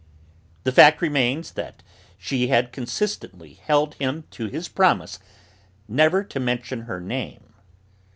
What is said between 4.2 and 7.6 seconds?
to his promise never to mention her name.